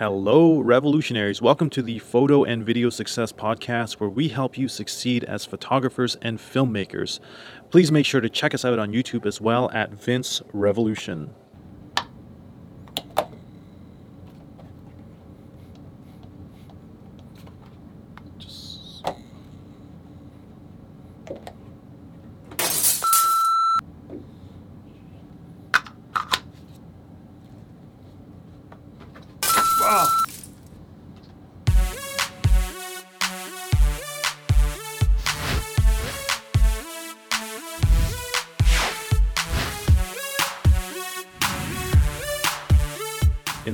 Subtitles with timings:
[0.00, 1.42] Hello, revolutionaries.
[1.42, 6.16] Welcome to the Photo and Video Success Podcast, where we help you succeed as photographers
[6.22, 7.20] and filmmakers.
[7.68, 11.34] Please make sure to check us out on YouTube as well at Vince Revolution.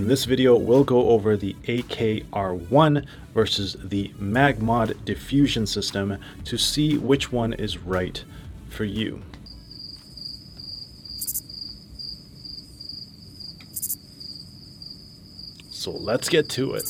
[0.06, 6.96] In this video, we'll go over the AKR1 versus the Magmod diffusion system to see
[6.96, 8.24] which one is right
[8.69, 9.20] for you.
[15.73, 16.88] So let's get to it.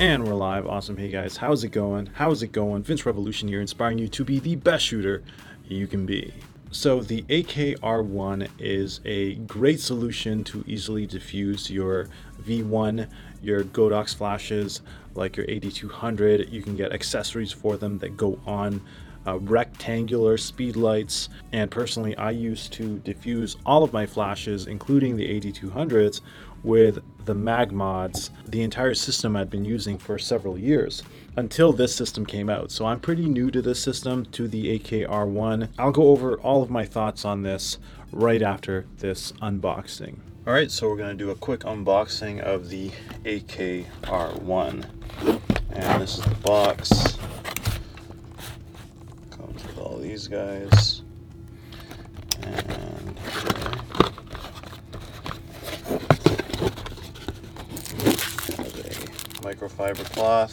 [0.00, 0.66] And we're live.
[0.66, 0.96] Awesome.
[0.96, 2.06] Hey guys, how's it going?
[2.14, 2.82] How's it going?
[2.84, 5.22] Vince Revolution here, inspiring you to be the best shooter
[5.68, 6.32] you can be.
[6.70, 12.08] So, the AKR1 is a great solution to easily diffuse your
[12.42, 13.10] V1,
[13.42, 14.80] your Godox flashes,
[15.14, 16.50] like your AD200.
[16.50, 18.80] You can get accessories for them that go on
[19.30, 21.28] uh, rectangular speed lights.
[21.52, 26.20] And personally, I used to diffuse all of my flashes, including the AD200s,
[26.62, 31.02] with the mag mods, the entire system I'd been using for several years
[31.36, 32.70] until this system came out.
[32.70, 35.68] So I'm pretty new to this system, to the AKR1.
[35.78, 37.78] I'll go over all of my thoughts on this
[38.12, 40.18] right after this unboxing.
[40.46, 42.90] All right, so we're gonna do a quick unboxing of the
[43.24, 44.86] AKR1.
[45.72, 47.16] And this is the box.
[50.20, 51.02] These guys.
[52.42, 53.22] And a
[59.40, 60.52] microfiber cloth.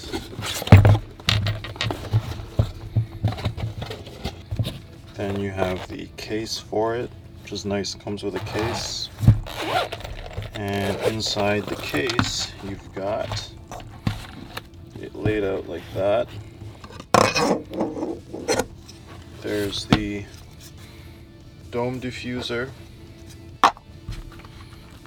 [5.16, 7.12] Then you have the case for it,
[7.44, 7.94] which is nice.
[7.94, 9.10] Comes with a case.
[10.54, 13.52] And inside the case, you've got
[15.02, 16.30] it laid out like that.
[19.60, 20.24] There's the
[21.72, 22.70] dome diffuser.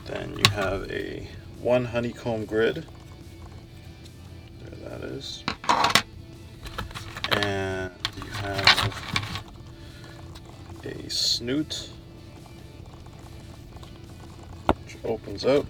[0.06, 1.28] Then you have a
[1.60, 2.84] one honeycomb grid.
[4.60, 5.44] There that is.
[7.30, 9.22] And you have
[10.82, 11.90] a snoot
[14.66, 15.66] which opens out.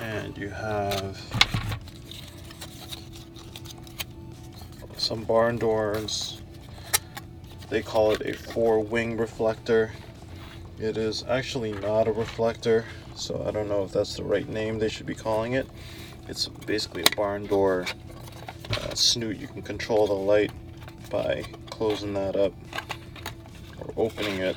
[0.00, 1.53] And you have
[5.04, 6.40] some barn doors.
[7.68, 9.92] They call it a four wing reflector.
[10.80, 14.78] It is actually not a reflector, so I don't know if that's the right name
[14.78, 15.68] they should be calling it.
[16.26, 17.84] It's basically a barn door
[18.70, 19.36] uh, snoot.
[19.36, 20.52] You can control the light
[21.10, 22.54] by closing that up
[23.78, 24.56] or opening it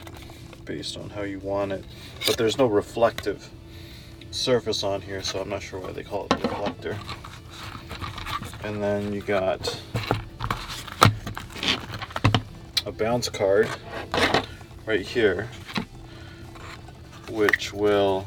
[0.63, 1.83] based on how you want it.
[2.25, 3.49] But there's no reflective
[4.31, 6.97] surface on here, so I'm not sure why they call it a reflector.
[8.63, 9.77] And then you got
[12.87, 13.67] a bounce card
[14.85, 15.49] right here,
[17.29, 18.25] which will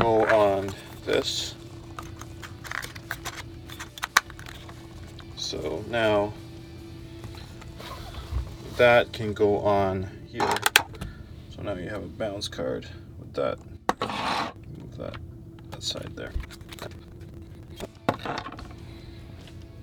[0.00, 0.68] go on
[1.06, 1.54] this.
[5.36, 6.32] So now
[8.76, 10.52] that can go on here.
[11.54, 12.88] So now you have a bounce card
[13.20, 13.58] with that.
[14.76, 15.18] Move that
[15.70, 16.32] that side there.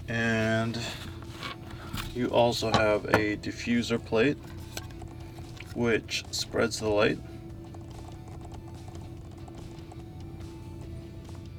[0.09, 0.77] And
[2.19, 4.35] you also have a diffuser plate
[5.73, 7.17] which spreads the light.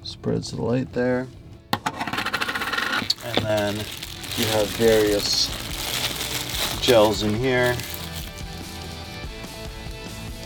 [0.03, 1.29] Spreads the light there.
[3.25, 3.75] And then
[4.37, 5.49] you have various
[6.83, 7.75] gels in here.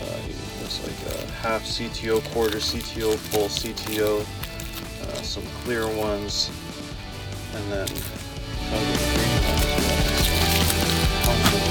[0.01, 0.19] Uh,
[0.61, 6.49] like a half CTO, quarter CTO, full CTO, uh, some clear ones,
[7.53, 7.87] and then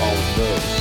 [0.05, 0.75] all of those.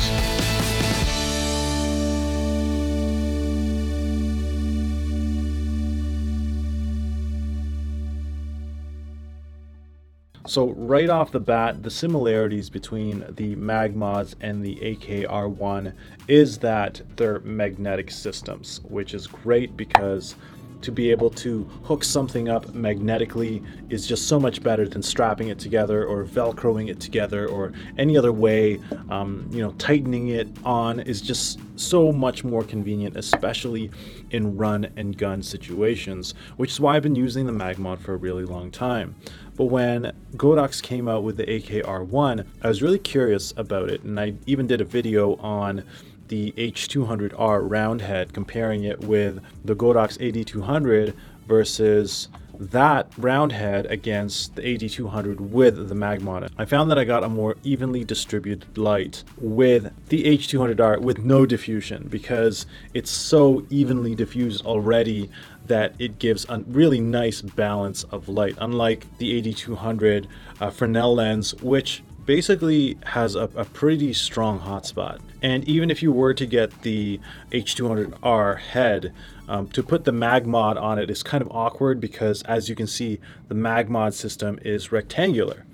[10.46, 15.94] So right off the bat, the similarities between the Magmods and the AKR1
[16.28, 20.36] is that they're magnetic systems, which is great because
[20.84, 25.48] to be able to hook something up magnetically is just so much better than strapping
[25.48, 28.80] it together or velcroing it together or any other way.
[29.10, 33.90] Um, you know, tightening it on is just so much more convenient, especially
[34.32, 38.18] in run and gun situations, which is why I've been using the Magmod for a
[38.18, 39.16] really long time.
[39.56, 44.20] But when Godox came out with the AKR1, I was really curious about it, and
[44.20, 45.84] I even did a video on
[46.28, 51.14] the H200R roundhead, comparing it with the Godox AD200
[51.48, 52.30] versus
[52.60, 56.50] that roundhead against the AD200 with the Magmod.
[56.58, 61.46] I found that I got a more evenly distributed light with the H200R with no
[61.46, 65.30] diffusion because it's so evenly diffused already
[65.66, 70.28] that it gives a really nice balance of light, unlike the AD200
[70.60, 75.20] uh, Fresnel lens, which basically has a, a, pretty strong hotspot.
[75.42, 77.20] And even if you were to get the
[77.52, 79.14] H200R head,
[79.48, 82.88] um, to put the Magmod on it is kind of awkward because, as you can
[82.88, 85.66] see, the Magmod system is rectangular.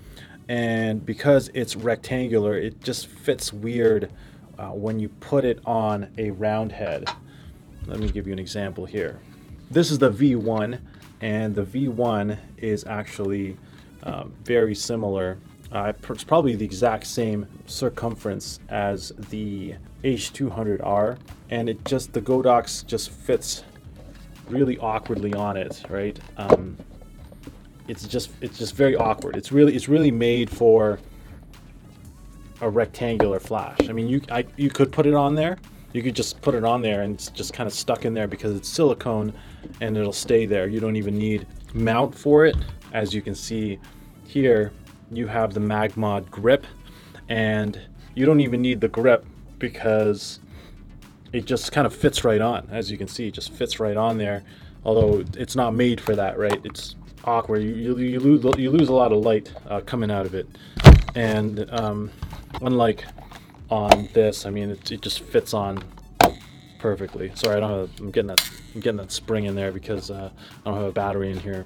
[0.47, 4.11] And because it's rectangular, it just fits weird
[4.57, 7.09] uh, when you put it on a round head.
[7.85, 9.19] Let me give you an example here.
[9.69, 10.79] This is the V1,
[11.21, 13.57] and the V1 is actually
[14.03, 15.37] um, very similar
[15.71, 21.17] uh, it's probably the exact same circumference as the H200R,
[21.49, 23.63] and it just the Godox just fits
[24.47, 26.19] really awkwardly on it, right?
[26.37, 26.75] Um,
[27.87, 29.35] it's just it's just very awkward.
[29.35, 30.99] It's really it's really made for
[32.61, 33.89] a rectangular flash.
[33.89, 35.57] I mean, you I, you could put it on there.
[35.93, 38.27] You could just put it on there and it's just kind of stuck in there
[38.27, 39.33] because it's silicone
[39.81, 40.67] and it'll stay there.
[40.67, 42.55] You don't even need mount for it.
[42.93, 43.79] As you can see
[44.27, 44.71] here,
[45.11, 46.65] you have the Magmod grip,
[47.27, 47.79] and
[48.15, 49.25] you don't even need the grip
[49.57, 50.39] because
[51.33, 52.67] it just kind of fits right on.
[52.71, 54.43] As you can see, it just fits right on there.
[54.83, 56.59] Although it's not made for that, right?
[56.63, 56.95] It's
[57.25, 57.61] awkward.
[57.61, 60.47] You, you, you lose you lose a lot of light uh, coming out of it,
[61.15, 62.11] and um,
[62.61, 63.05] unlike
[63.69, 65.83] on this, I mean, it, it just fits on
[66.79, 67.31] perfectly.
[67.35, 67.99] Sorry, I don't have.
[67.99, 68.49] I'm getting that.
[68.73, 70.29] I'm getting that spring in there because uh,
[70.65, 71.65] I don't have a battery in here.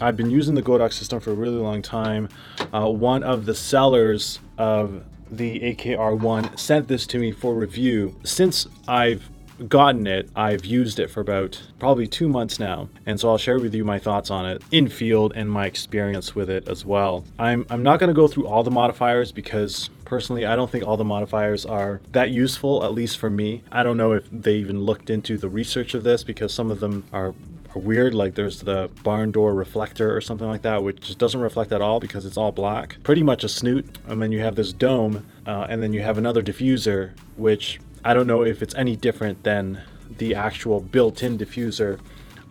[0.00, 2.28] I've been using the Godox system for a really long time.
[2.72, 8.14] Uh, one of the sellers of the AKR1 sent this to me for review.
[8.24, 9.28] Since I've
[9.68, 13.58] gotten it, I've used it for about probably two months now, and so I'll share
[13.58, 17.24] with you my thoughts on it in field and my experience with it as well.
[17.38, 20.86] I'm, I'm not going to go through all the modifiers because personally I don't think
[20.86, 23.64] all the modifiers are that useful, at least for me.
[23.72, 26.78] I don't know if they even looked into the research of this because some of
[26.78, 27.34] them are
[27.74, 28.14] are weird.
[28.14, 31.80] Like there's the barn door reflector or something like that, which just doesn't reflect at
[31.80, 32.96] all because it's all black.
[33.02, 33.98] Pretty much a snoot.
[34.06, 38.14] And then you have this dome, uh, and then you have another diffuser, which I
[38.14, 39.82] don't know if it's any different than
[40.18, 42.00] the actual built-in diffuser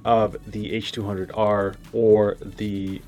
[0.05, 3.01] of the H200R or the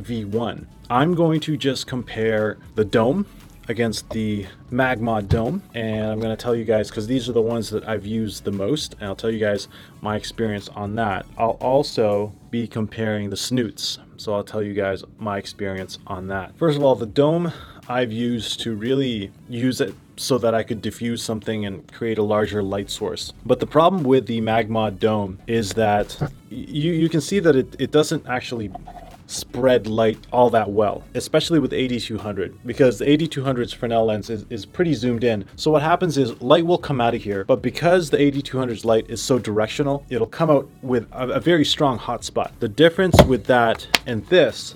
[0.00, 0.66] V1.
[0.88, 3.26] I'm going to just compare the dome
[3.68, 7.42] against the Magmod Dome, and I'm going to tell you guys because these are the
[7.42, 9.68] ones that I've used the most, and I'll tell you guys
[10.00, 11.26] my experience on that.
[11.38, 16.56] I'll also be comparing the snoots, so I'll tell you guys my experience on that.
[16.56, 17.52] First of all, the Dome
[17.90, 22.22] I've used to really use it so that I could diffuse something and create a
[22.22, 23.32] larger light source.
[23.44, 27.74] But the problem with the Magmod Dome is that you, you can see that it,
[27.80, 28.70] it doesn't actually
[29.30, 34.66] spread light all that well, especially with AD200, because the AD200's Fresnel lens is, is
[34.66, 35.44] pretty zoomed in.
[35.56, 39.08] So what happens is light will come out of here, but because the AD200's light
[39.08, 42.52] is so directional, it'll come out with a, a very strong hotspot.
[42.58, 44.74] The difference with that and this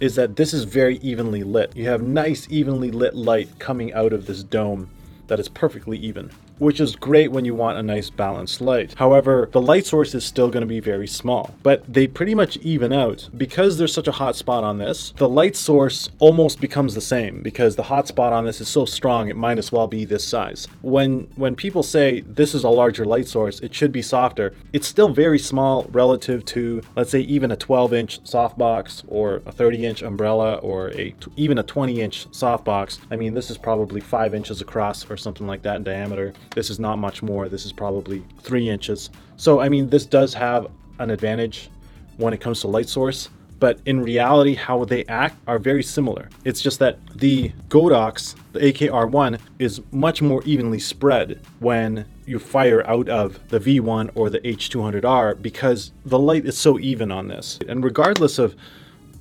[0.00, 1.74] is that this is very evenly lit.
[1.76, 4.90] You have nice evenly lit light coming out of this dome
[5.28, 8.94] that is perfectly even which is great when you want a nice balanced light.
[8.96, 12.56] However, the light source is still going to be very small, but they pretty much
[12.58, 13.28] even out.
[13.36, 17.42] Because there's such a hot spot on this, the light source almost becomes the same
[17.42, 20.26] because the hot spot on this is so strong it might as well be this
[20.26, 20.68] size.
[20.82, 24.86] When when people say this is a larger light source, it should be softer, it's
[24.86, 29.86] still very small relative to let's say even a 12 inch softbox or a 30
[29.86, 32.98] inch umbrella or a even a 20 inch softbox.
[33.10, 36.32] I mean this is probably 5 inches across or something like that in diameter.
[36.54, 37.48] This is not much more.
[37.48, 39.10] This is probably three inches.
[39.36, 41.70] So, I mean, this does have an advantage
[42.16, 46.28] when it comes to light source, but in reality, how they act are very similar.
[46.44, 52.86] It's just that the Godox, the AKR1, is much more evenly spread when you fire
[52.86, 57.58] out of the V1 or the H200R because the light is so even on this.
[57.68, 58.54] And regardless of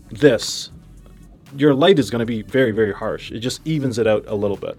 [0.10, 0.72] this,
[1.56, 3.32] your light is going to be very, very harsh.
[3.32, 4.78] It just evens it out a little bit.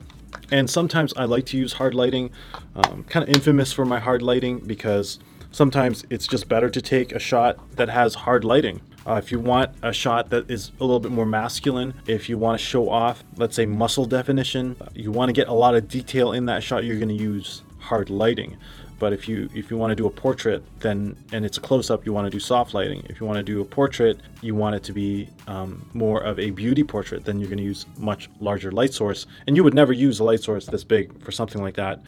[0.51, 2.31] And sometimes I like to use hard lighting,
[2.75, 5.19] um, kind of infamous for my hard lighting because
[5.51, 8.81] sometimes it's just better to take a shot that has hard lighting.
[9.07, 12.39] Uh, if you want a shot that is a little bit more masculine, if you
[12.39, 15.89] want to show off, let's say, muscle definition, you want to get a lot of
[15.89, 18.57] detail in that shot, you're going to use hard lighting.
[19.05, 21.91] But if you if you want to do a portrait, then and it's a close
[21.91, 23.05] up, you want to do soft lighting.
[23.11, 26.39] If you want to do a portrait, you want it to be um, more of
[26.39, 27.27] a beauty portrait.
[27.27, 30.25] Then you're going to use much larger light source, and you would never use a
[30.25, 32.01] light source this big for something like that.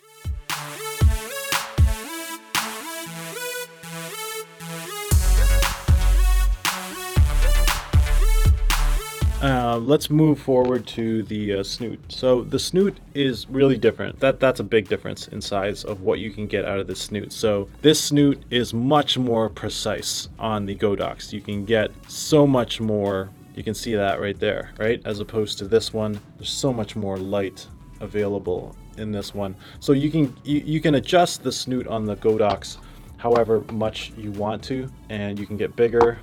[9.46, 12.00] Uh, let's move forward to the uh, snoot.
[12.08, 14.18] So the snoot is really different.
[14.18, 16.96] That that's a big difference in size of what you can get out of the
[16.96, 17.32] snoot.
[17.32, 21.32] So this snoot is much more precise on the Godox.
[21.32, 23.30] You can get so much more.
[23.54, 25.00] You can see that right there, right?
[25.04, 27.68] As opposed to this one, there's so much more light
[28.00, 29.54] available in this one.
[29.78, 32.78] So you can you, you can adjust the snoot on the Godox
[33.16, 36.18] however much you want to, and you can get bigger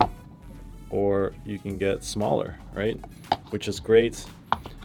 [0.93, 2.99] or you can get smaller, right?
[3.49, 4.23] Which is great.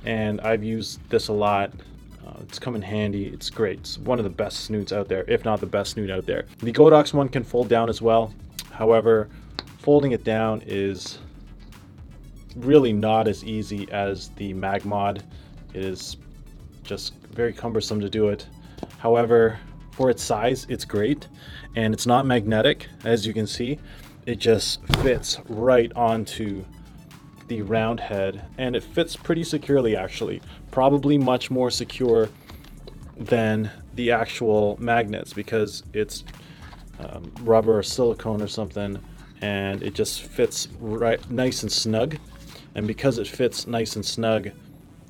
[0.07, 1.71] And I've used this a lot.
[2.27, 3.27] Uh, it's come in handy.
[3.27, 3.81] It's great.
[3.81, 6.47] It's one of the best snoots out there, if not the best snoot out there.
[6.61, 8.33] The Godox one can fold down as well.
[8.73, 9.29] However,
[9.81, 11.19] folding it down is
[12.57, 15.23] really not as easy as the Magmod.
[15.75, 16.17] It is
[16.85, 18.47] just very cumbersome to do it.
[18.97, 19.59] However,
[19.91, 21.29] for its size, it's great.
[21.77, 23.79] And it's not magnetic, as you can see
[24.29, 26.63] it just fits right onto
[27.47, 30.43] the round head and it fits pretty securely actually.
[30.71, 32.29] Probably much more secure
[33.17, 36.25] than the actual magnets because it's
[37.01, 39.03] um, rubber or silicone or something
[39.41, 42.19] and it just fits right nice and snug.
[42.75, 44.51] And because it fits nice and snug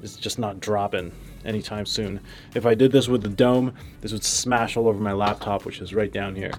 [0.00, 1.10] it's just not dropping
[1.44, 2.20] anytime soon.
[2.54, 5.80] If i did this with the dome this would smash all over my laptop which
[5.80, 6.52] is right down here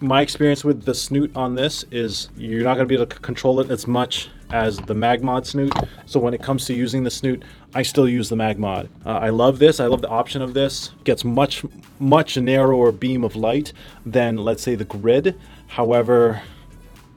[0.00, 3.18] my experience with the snoot on this is you're not going to be able to
[3.20, 5.72] control it as much as the Magmod snoot.
[6.06, 7.42] So when it comes to using the snoot,
[7.74, 8.88] I still use the Magmod.
[9.04, 9.80] Uh, I love this.
[9.80, 10.92] I love the option of this.
[11.04, 11.64] Gets much,
[11.98, 13.72] much narrower beam of light
[14.06, 15.38] than, let's say, the grid.
[15.66, 16.42] However,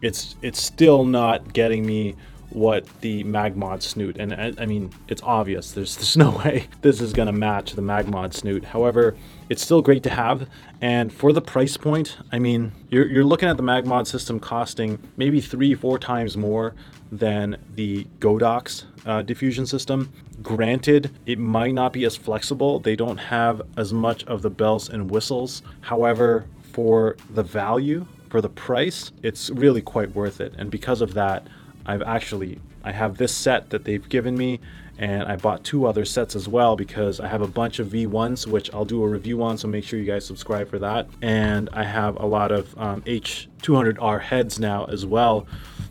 [0.01, 2.15] it's it's still not getting me
[2.51, 5.71] what the Magmod snoot, and I, I, mean, it's obvious.
[5.71, 8.65] There's there's no way this is gonna match the Magmod snoot.
[8.65, 9.15] However,
[9.49, 10.47] it's still great to have,
[10.81, 14.99] and for the price point, I mean, you're you're looking at the Magmod system costing
[15.17, 16.73] maybe three, four times more
[17.11, 20.11] than the Godox uh, diffusion system.
[20.41, 22.79] Granted, it might not be as flexible.
[22.79, 25.61] They don't have as much of the bells and whistles.
[25.81, 30.53] However, for the value, for the price, it's really quite worth it.
[30.57, 31.47] And because of that,
[31.85, 34.59] I've actually I have this set that they've given me
[34.97, 38.47] and I bought two other sets as well because I have a bunch of V1s
[38.47, 41.07] which I'll do a review on so make sure you guys subscribe for that.
[41.21, 45.47] And I have a lot of um, H200R heads now as well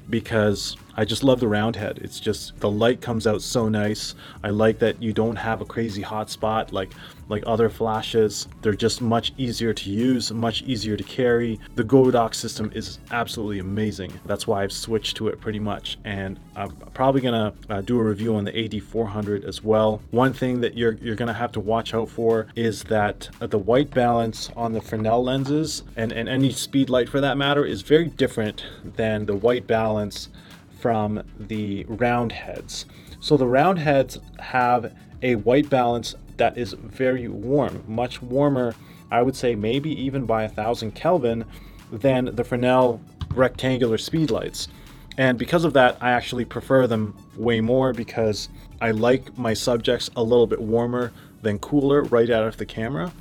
[0.09, 1.99] because I just love the round head.
[2.03, 4.15] It's just the light comes out so nice.
[4.45, 6.91] I like that you don't have a crazy hot spot like
[7.31, 8.49] like other flashes.
[8.61, 11.59] They're just much easier to use, much easier to carry.
[11.77, 14.13] The Godox system is absolutely amazing.
[14.27, 15.97] That's why I've switched to it pretty much.
[16.05, 20.03] And I'm probably gonna uh, do a review on the AD400 as well.
[20.11, 23.59] One thing that you're you're gonna have to watch out for is that uh, the
[23.59, 27.81] white balance on the Fresnel lenses and, and any speed light for that matter is
[27.81, 30.29] very different than the white balance
[30.81, 32.87] from the round heads.
[33.21, 38.75] So the round heads have a white balance that is very warm, much warmer,
[39.11, 41.45] I would say maybe even by a thousand Kelvin
[41.93, 43.01] than the Fresnel
[43.35, 44.69] rectangular speedlights.
[45.19, 48.49] And because of that, I actually prefer them way more because
[48.81, 53.13] I like my subjects a little bit warmer than cooler right out of the camera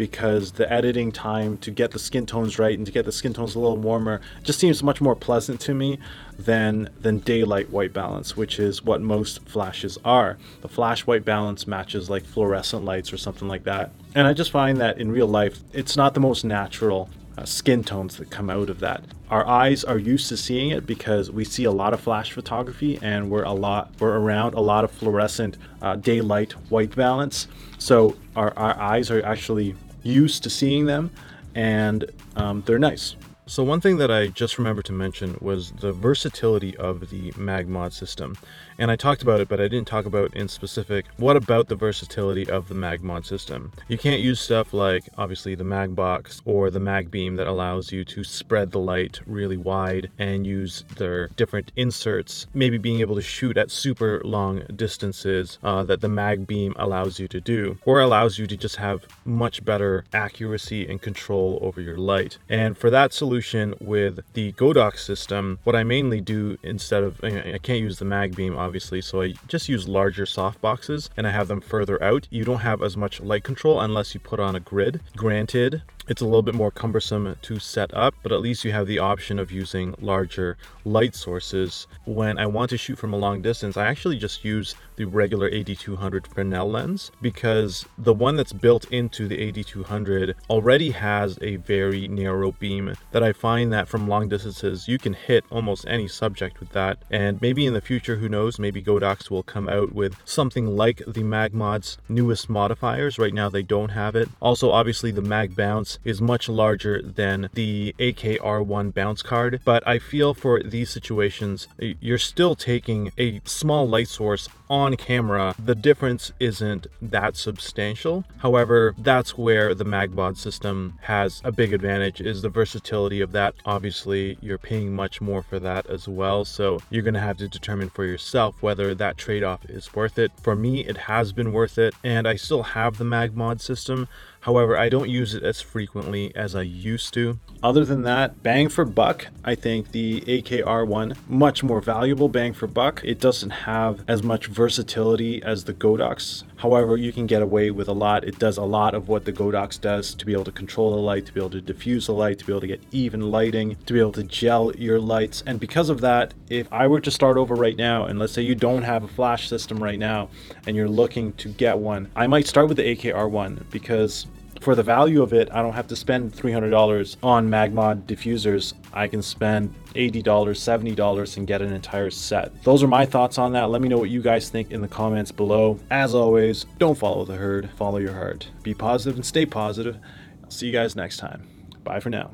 [0.00, 3.34] because the editing time to get the skin tones right and to get the skin
[3.34, 5.98] tones a little warmer just seems much more pleasant to me
[6.38, 10.38] than than daylight white balance, which is what most flashes are.
[10.62, 13.90] The flash white balance matches like fluorescent lights or something like that.
[14.14, 17.84] And I just find that in real life, it's not the most natural uh, skin
[17.84, 19.04] tones that come out of that.
[19.28, 22.98] Our eyes are used to seeing it because we see a lot of flash photography
[23.02, 27.48] and we're a lot we're around a lot of fluorescent uh, daylight white balance.
[27.76, 31.10] So our, our eyes are actually used to seeing them
[31.54, 32.04] and
[32.36, 33.16] um, they're nice.
[33.46, 37.92] So one thing that I just remembered to mention was the versatility of the MagMod
[37.92, 38.36] system.
[38.80, 41.76] And I talked about it, but I didn't talk about in specific what about the
[41.76, 43.72] versatility of the MagMod system.
[43.88, 48.24] You can't use stuff like obviously the Magbox or the Magbeam that allows you to
[48.24, 53.58] spread the light really wide and use their different inserts, maybe being able to shoot
[53.58, 58.46] at super long distances uh, that the Magbeam allows you to do, or allows you
[58.46, 62.38] to just have much better accuracy and control over your light.
[62.48, 67.58] And for that solution, with the Godox system, what I mainly do instead of, I
[67.62, 71.32] can't use the mag beam obviously, so I just use larger soft boxes and I
[71.32, 72.28] have them further out.
[72.30, 75.00] You don't have as much light control unless you put on a grid.
[75.16, 78.88] Granted, it's a little bit more cumbersome to set up, but at least you have
[78.88, 81.86] the option of using larger light sources.
[82.04, 85.48] When I want to shoot from a long distance, I actually just use the regular
[85.48, 92.08] AD200 Fresnel lens because the one that's built into the AD200 already has a very
[92.08, 96.58] narrow beam that I find that from long distances you can hit almost any subject
[96.58, 96.98] with that.
[97.08, 100.98] And maybe in the future, who knows, maybe Godox will come out with something like
[101.06, 103.16] the Magmod's newest modifiers.
[103.16, 104.28] Right now they don't have it.
[104.40, 109.98] Also, obviously the Mag Bounce is much larger than the AKR1 bounce card, but I
[109.98, 115.54] feel for these situations, you're still taking a small light source on camera.
[115.58, 118.24] The difference isn't that substantial.
[118.38, 123.54] However, that's where the Magmod system has a big advantage is the versatility of that.
[123.64, 127.48] Obviously, you're paying much more for that as well, so you're going to have to
[127.48, 130.30] determine for yourself whether that trade-off is worth it.
[130.40, 134.06] For me, it has been worth it, and I still have the Magmod system,
[134.40, 137.38] However, I don't use it as frequently as I used to.
[137.62, 142.54] Other than that, bang for buck, I think the AKR one much more valuable bang
[142.54, 143.02] for buck.
[143.04, 146.44] It doesn't have as much versatility as the Godox.
[146.56, 148.24] However, you can get away with a lot.
[148.24, 151.02] It does a lot of what the Godox does to be able to control the
[151.02, 153.76] light, to be able to diffuse the light, to be able to get even lighting,
[153.84, 155.42] to be able to gel your lights.
[155.46, 158.40] And because of that, if I were to start over right now, and let's say
[158.40, 160.30] you don't have a flash system right now
[160.66, 164.26] and you're looking to get one, I might start with the AKR one because
[164.60, 168.74] for the value of it, I don't have to spend $300 on Magmod diffusers.
[168.92, 172.62] I can spend $80, $70 and get an entire set.
[172.62, 173.70] Those are my thoughts on that.
[173.70, 175.80] Let me know what you guys think in the comments below.
[175.90, 178.50] As always, don't follow the herd, follow your heart.
[178.62, 179.96] Be positive and stay positive.
[180.44, 181.48] I'll see you guys next time.
[181.82, 182.30] Bye for now.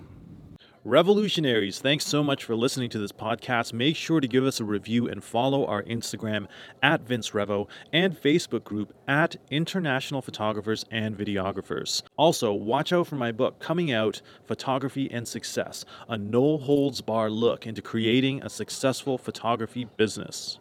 [0.87, 3.73] Revolutionaries, thanks so much for listening to this podcast.
[3.73, 6.47] Make sure to give us a review and follow our Instagram
[6.81, 12.05] at Vince Revo and Facebook group at International Photographers and Videographers.
[12.17, 17.31] Also, watch out for my book coming out Photography and Success, a no holds bar
[17.31, 20.61] look into creating a successful photography business.